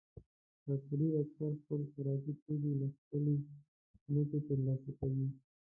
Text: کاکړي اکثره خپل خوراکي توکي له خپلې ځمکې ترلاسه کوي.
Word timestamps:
کاکړي 0.63 1.07
اکثره 1.21 1.51
خپل 1.61 1.81
خوراکي 1.91 2.33
توکي 2.43 2.71
له 2.81 2.87
خپلې 2.97 3.33
ځمکې 4.05 4.39
ترلاسه 4.47 4.91
کوي. 4.99 5.27